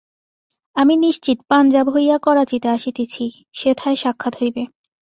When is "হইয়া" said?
1.89-2.17